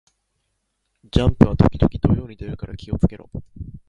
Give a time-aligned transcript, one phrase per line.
[1.11, 3.29] ジャンプは時々土曜に出るから気を付けろ